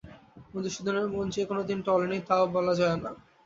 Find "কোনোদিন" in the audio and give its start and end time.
1.45-1.77